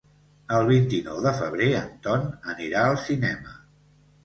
[0.59, 3.57] El vint-i-nou de febrer en Ton anirà al cinema.